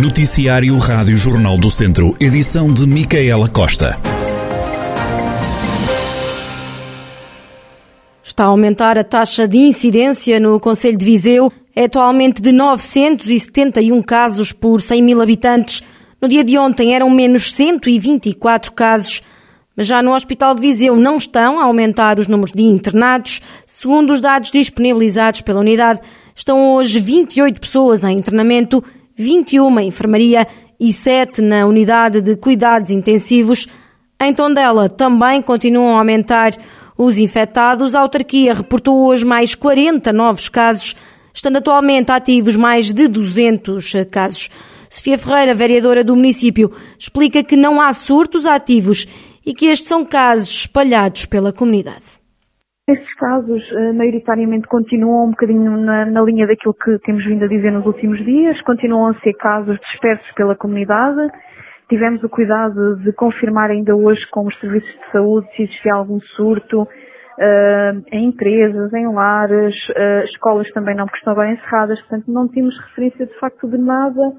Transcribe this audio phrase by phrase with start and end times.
[0.00, 3.98] Noticiário Rádio Jornal do Centro, edição de Micaela Costa.
[8.22, 11.52] Está a aumentar a taxa de incidência no Conselho de Viseu.
[11.74, 15.82] É atualmente de 971 casos por 100 mil habitantes.
[16.22, 19.20] No dia de ontem eram menos 124 casos.
[19.76, 23.40] Mas já no Hospital de Viseu não estão a aumentar os números de internados.
[23.66, 26.00] Segundo os dados disponibilizados pela unidade,
[26.36, 28.84] estão hoje 28 pessoas em internamento
[29.18, 30.46] 21 em enfermaria
[30.78, 33.66] e 7 na unidade de cuidados intensivos.
[34.20, 36.52] Em Tondela também continuam a aumentar
[36.96, 37.96] os infectados.
[37.96, 40.94] A autarquia reportou hoje mais 40 novos casos,
[41.34, 44.48] estando atualmente ativos mais de 200 casos.
[44.88, 49.06] Sofia Ferreira, vereadora do município, explica que não há surtos ativos
[49.44, 52.17] e que estes são casos espalhados pela comunidade.
[52.88, 57.46] Estes casos, eh, maioritariamente, continuam um bocadinho na, na, linha daquilo que temos vindo a
[57.46, 61.30] dizer nos últimos dias, continuam a ser casos dispersos pela comunidade.
[61.86, 66.18] Tivemos o cuidado de confirmar ainda hoje com os serviços de saúde se existia algum
[66.18, 72.32] surto uh, em empresas, em lares, uh, escolas também não, porque estão bem encerradas, portanto
[72.32, 74.32] não temos referência de facto de nada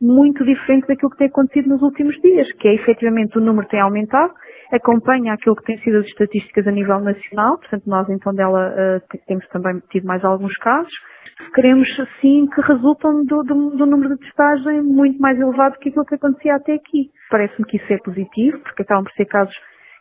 [0.00, 3.80] muito diferente daquilo que tem acontecido nos últimos dias, que é efetivamente o número tem
[3.80, 4.32] aumentado,
[4.72, 9.18] acompanha aquilo que tem sido as estatísticas a nível nacional, portanto nós em Tondela uh,
[9.26, 10.92] temos também tido mais alguns casos.
[11.54, 11.88] Queremos
[12.20, 16.14] sim que resultam do, do, do, número de testagem muito mais elevado que aquilo que
[16.14, 17.10] acontecia até aqui.
[17.30, 19.54] Parece-me que isso é positivo, porque acabam por ser casos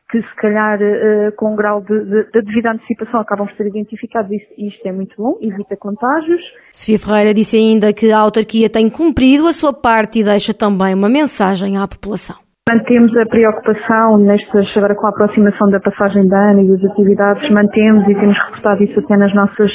[0.10, 3.68] que se calhar uh, com um grau de, de, de, devida antecipação acabam por ser
[3.68, 6.42] identificados e isto é muito bom, evita contágios.
[6.72, 10.94] Sofia Ferreira disse ainda que a autarquia tem cumprido a sua parte e deixa também
[10.94, 12.45] uma mensagem à população.
[12.68, 17.48] Mantemos a preocupação nestas, agora com a aproximação da passagem de ano e das atividades,
[17.52, 19.72] mantemos e temos reportado isso até nas nossas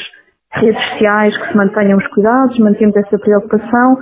[0.55, 3.97] redes sociais, que se mantenham os cuidados, mantemos essa preocupação.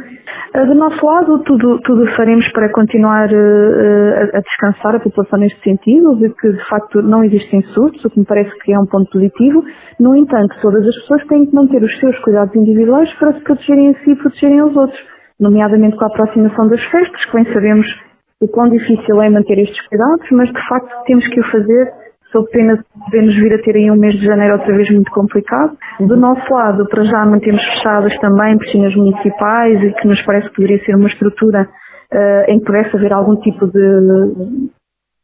[0.54, 5.62] Eh, do nosso lado, tudo, tudo faremos para continuar uh, a descansar a população neste
[5.62, 8.86] sentido, de que de facto não existem surtos, o que me parece que é um
[8.86, 9.62] ponto positivo.
[10.00, 13.90] No entanto, todas as pessoas têm que manter os seus cuidados individuais para se protegerem
[13.90, 14.98] a si e protegerem os outros,
[15.38, 18.07] nomeadamente com a aproximação das festas, que bem sabemos
[18.40, 21.92] o quão difícil é manter estes cuidados, mas de facto temos que o fazer
[22.30, 25.10] sob pena de podemos vir a ter aí um mês de janeiro outra vez muito
[25.10, 25.76] complicado.
[26.00, 30.56] Do nosso lado, para já mantemos fechadas também piscinas municipais e que nos parece que
[30.56, 31.68] poderia ser uma estrutura
[32.12, 34.68] uh, em que pudesse haver algum tipo de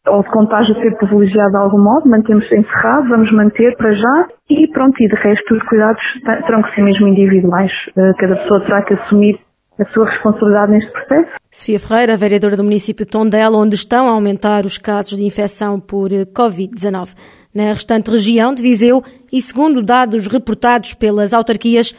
[0.07, 4.69] ou de contágio ser privilegiado de algum modo, mantemos encerrado, vamos manter para já e
[4.69, 6.03] pronto, e de resto os cuidados
[6.47, 7.73] terão que ser mesmo individuais.
[7.97, 9.39] Uh, cada pessoa terá que assumir
[9.79, 11.31] a sua responsabilidade neste processo.
[11.51, 15.81] Sofia Ferreira, vereadora do município de Tondela, onde estão a aumentar os casos de infecção
[15.81, 17.15] por eh, Covid-19.
[17.55, 19.03] Na restante região de Viseu,
[19.33, 21.95] e segundo dados reportados pelas autarquias,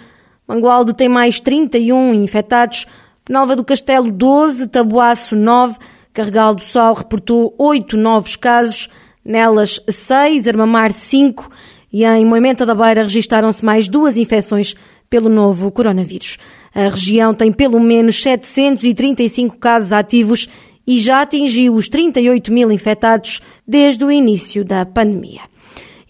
[0.48, 2.86] Mangualde tem mais 31 infectados,
[3.28, 5.80] Nova do Castelo 12, Taboaço 9,
[6.14, 8.88] Carregal do Sol reportou 8 novos casos,
[9.24, 11.50] nelas 6, Armamar 5
[11.92, 14.76] e em Moimenta da Beira registaram-se mais duas infecções
[15.10, 16.38] pelo novo coronavírus.
[16.76, 20.50] A região tem pelo menos 735 casos ativos
[20.86, 25.40] e já atingiu os 38 mil infectados desde o início da pandemia.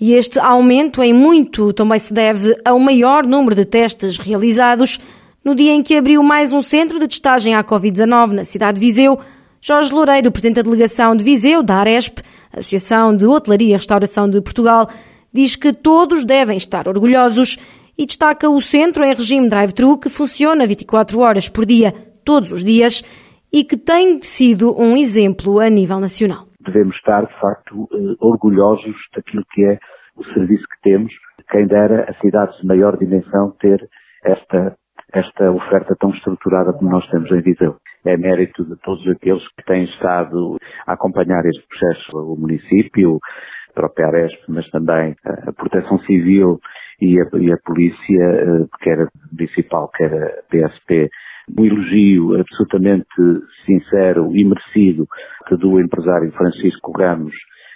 [0.02, 5.00] E este aumento em muito também se deve ao maior número de testes realizados.
[5.44, 8.86] No dia em que abriu mais um centro de testagem à Covid-19 na cidade de
[8.86, 9.20] Viseu,
[9.62, 12.20] Jorge Loureiro, presidente da delegação de Viseu, da Aresp,
[12.52, 14.90] Associação de Hotelaria e Restauração de Portugal,
[15.32, 17.58] diz que todos devem estar orgulhosos
[17.98, 22.64] e destaca o centro em regime drive-thru que funciona 24 horas por dia, todos os
[22.64, 23.04] dias,
[23.52, 26.46] e que tem sido um exemplo a nível nacional.
[26.60, 29.80] Devemos estar, de facto, eh, orgulhosos daquilo que é
[30.16, 31.14] o serviço que temos.
[31.50, 33.88] Quem dera a cidades de maior dimensão ter
[34.26, 34.76] esta,
[35.14, 37.78] esta oferta tão estruturada como nós temos em Viseu.
[38.06, 43.20] É mérito de todos aqueles que têm estado a acompanhar este processo, o município,
[43.76, 46.60] própria Aresp, mas também a Proteção Civil
[47.00, 51.10] e a, e a polícia, eh, quer municipal, quer a PSP,
[51.60, 53.06] um elogio absolutamente
[53.66, 55.06] sincero e merecido
[55.52, 57.36] do empresário Francisco Ramos,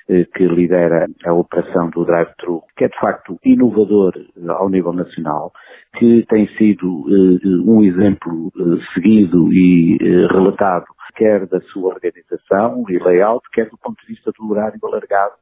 [0.10, 4.94] eh, que lidera a operação do drive-thru, que é de facto inovador eh, ao nível
[4.94, 5.52] nacional,
[5.98, 7.06] que tem sido
[7.66, 8.52] um exemplo
[8.94, 9.98] seguido e
[10.32, 10.86] relatado,
[11.16, 15.34] quer da sua organização e layout, quer do ponto de vista do horário alargado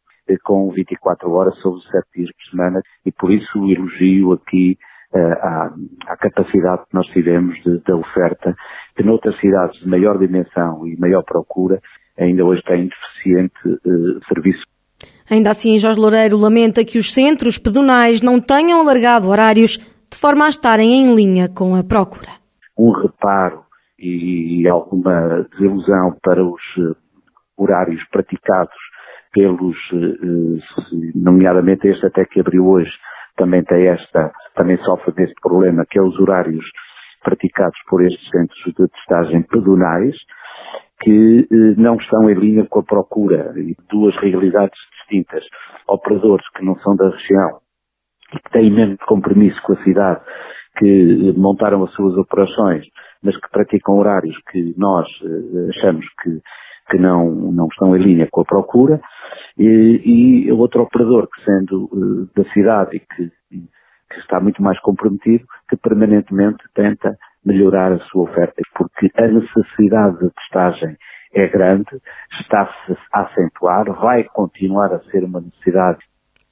[0.44, 4.78] com 24 horas sobre 7 dias por semana e por isso elogio aqui
[5.14, 5.74] uh, à,
[6.08, 8.56] à, capacidade que nós tivemos da oferta,
[8.96, 11.80] que noutras cidades de maior dimensão e maior procura
[12.18, 14.66] ainda hoje têm deficiente uh, serviço.
[15.30, 19.78] Ainda assim, Jorge Loureiro lamenta que os centros pedonais não tenham alargado horários
[20.10, 22.30] de forma a estarem em linha com a procura.
[22.78, 23.64] Um reparo
[24.00, 26.96] e alguma desilusão para os eh,
[27.58, 28.76] horários praticados
[29.38, 32.92] pelos, eh, nomeadamente este até que abriu hoje,
[33.36, 36.66] também tem esta, também sofre deste problema, que é os horários
[37.24, 40.16] praticados por estes centros de testagem pedonais,
[41.02, 41.48] que
[41.78, 45.46] não estão em linha com a procura e duas realidades distintas.
[45.88, 47.60] Operadores que não são da região
[48.34, 50.22] e que têm menos compromisso com a cidade,
[50.80, 52.88] que montaram as suas operações,
[53.22, 55.08] mas que praticam horários que nós
[55.70, 56.42] achamos que,
[56.90, 59.02] que não, não estão em linha com a procura,
[59.58, 64.80] e, e outro operador que sendo uh, da cidade e que, que está muito mais
[64.80, 70.98] comprometido, que permanentemente tenta melhorar a sua oferta, porque a necessidade de testagem
[71.34, 72.02] é grande,
[72.40, 76.00] está-se a acentuar, vai continuar a ser uma necessidade.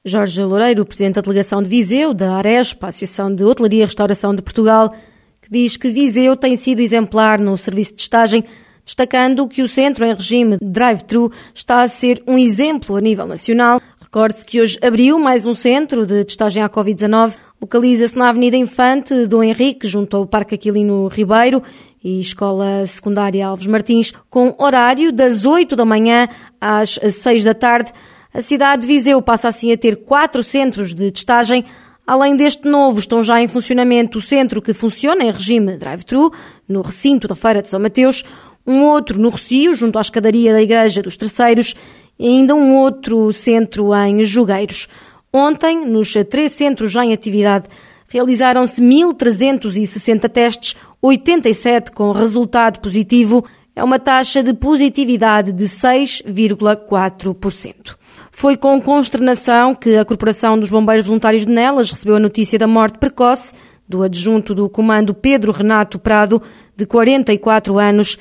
[0.03, 4.41] Jorge Loureiro, presidente da delegação de Viseu, da Arespa, Associação de Hotelaria e Restauração de
[4.41, 4.93] Portugal,
[5.41, 8.43] que diz que Viseu tem sido exemplar no serviço de testagem,
[8.85, 13.81] destacando que o centro em regime drive-thru está a ser um exemplo a nível nacional.
[13.99, 17.35] Recorde-se que hoje abriu mais um centro de testagem à Covid-19.
[17.59, 21.63] Localiza-se na Avenida Infante Dom Henrique, junto ao Parque Aquilino Ribeiro
[22.03, 26.29] e Escola Secundária Alves Martins, com horário das 8 da manhã
[26.61, 27.91] às 6 da tarde.
[28.31, 31.65] A cidade de Viseu passa assim a ter quatro centros de testagem.
[32.05, 36.31] Além deste novo, estão já em funcionamento o centro que funciona em regime drive-thru,
[36.69, 38.23] no recinto da Feira de São Mateus,
[38.65, 41.75] um outro no Rocio, junto à escadaria da Igreja dos Terceiros,
[42.17, 44.87] e ainda um outro centro em Jogueiros.
[45.31, 47.65] Ontem, nos três centros já em atividade,
[48.07, 53.43] realizaram-se 1.360 testes, 87 com resultado positivo.
[53.75, 57.97] É uma taxa de positividade de 6,4%.
[58.31, 62.67] Foi com consternação que a Corporação dos Bombeiros Voluntários de Nelas recebeu a notícia da
[62.67, 63.53] morte precoce
[63.87, 66.41] do adjunto do comando Pedro Renato Prado,
[66.75, 68.17] de 44 anos.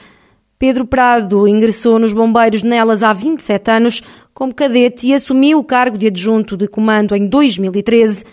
[0.66, 4.00] Pedro Prado ingressou nos Bombeiros Nelas há 27 anos
[4.32, 8.25] como cadete e assumiu o cargo de adjunto de comando em 2013.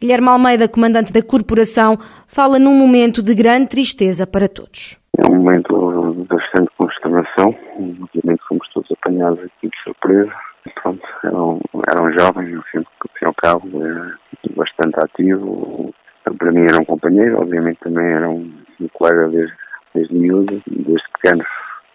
[0.00, 4.96] Guilherme Almeida, comandante da corporação, fala num momento de grande tristeza para todos.
[5.18, 7.52] É um momento de bastante consternação.
[7.76, 10.32] Obviamente fomos todos apanhados aqui de surpresa
[10.80, 12.84] pronto, eram, eram jovens, no fim,
[13.24, 13.68] ao cabo,
[14.54, 15.92] bastante ativo.
[16.38, 19.52] Para mim era um companheiro, obviamente também era um, um colega desde,
[19.92, 21.46] desde miúdo, desde pequenos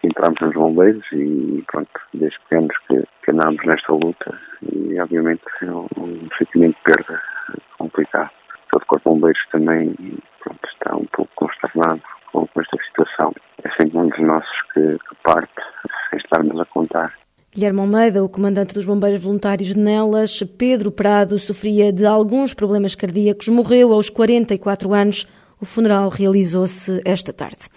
[0.02, 5.70] entramos nos bombeiros e pronto, desde pequenos que, que andámos nesta luta e obviamente é
[5.70, 7.22] um, sentimento de perda
[7.78, 8.30] complicado.
[8.70, 9.94] Todo o Corpo de Bombeiros também
[10.42, 12.02] pronto, está um pouco consternado
[12.32, 13.32] com, com esta situação.
[13.64, 15.62] É sempre um dos nossos que, que parte,
[16.10, 17.12] sem estarmos a contar.
[17.54, 22.94] Guilherme Almeida, o comandante dos bombeiros voluntários de Nelas, Pedro Prado, sofria de alguns problemas
[22.94, 25.26] cardíacos, morreu aos 44 anos.
[25.60, 27.68] O funeral realizou-se esta tarde.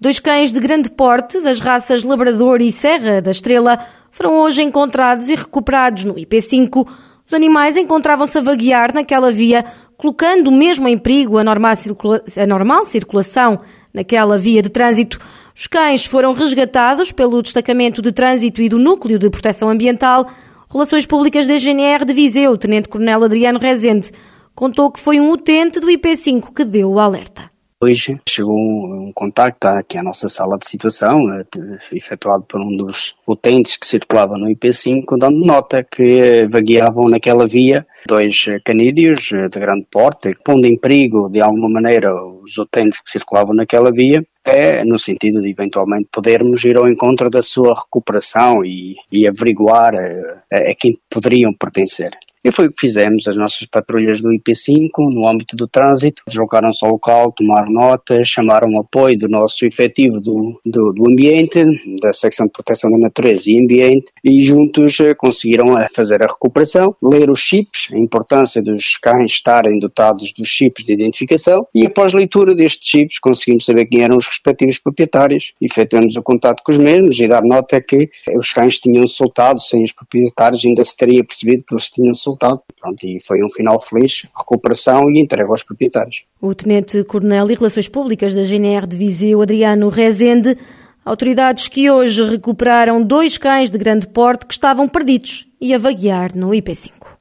[0.00, 5.28] Dois cães de grande porte, das raças Labrador e Serra da Estrela, foram hoje encontrados
[5.28, 6.86] e recuperados no IP5.
[7.26, 9.64] Os animais encontravam-se a vaguear naquela via,
[9.96, 13.58] colocando mesmo em perigo a normal, circula a normal circulação
[13.92, 15.18] naquela via de trânsito.
[15.52, 20.30] Os cães foram resgatados pelo Destacamento de Trânsito e do Núcleo de Proteção Ambiental.
[20.72, 24.12] Relações Públicas da GNR de Viseu, Tenente-Coronel Adriano Rezende,
[24.54, 27.57] contou que foi um utente do IP5 que deu o alerta.
[27.80, 31.44] Hoje chegou um contacto aqui à nossa sala de situação, eh,
[31.92, 37.86] efetuado por um dos utentes que circulava no IP5, dando nota que vagueavam naquela via
[38.04, 42.10] dois canídeos eh, de grande porte, pondo em perigo de alguma maneira
[42.48, 47.28] os utentes que circulavam naquela via, é no sentido de eventualmente podermos ir ao encontro
[47.28, 52.10] da sua recuperação e, e averiguar a, eh, a quem poderiam pertencer.
[52.44, 56.84] E foi o que fizemos, as nossas patrulhas do IP5, no âmbito do trânsito, deslocaram-se
[56.84, 61.62] ao local, tomaram notas, chamaram o apoio do nosso efetivo do, do, do, ambiente,
[62.00, 66.26] da secção de proteção da natureza e ambiente, e juntos eh, conseguiram eh, fazer a
[66.26, 71.86] recuperação, ler os chips, a importância dos cães estarem dotados dos chips de identificação, e
[71.86, 76.70] após leitura destes chips conseguimos saber quem eram os respectivos proprietários, efetuamos o contato com
[76.70, 80.96] os mesmos e dar nota que os cães tinham soltado sem os proprietários, ainda se
[80.96, 82.60] teria percebido que eles tinham soltado.
[82.80, 86.24] Pronto, e foi um final feliz, recuperação e entrega aos proprietários.
[86.40, 90.56] O Tenente-Coronel e Relações Públicas da GNR de Viseu, Adriano Rezende,
[91.04, 96.36] autoridades que hoje recuperaram dois cães de grande porte que estavam perdidos e a vaguear
[96.36, 97.17] no IP5.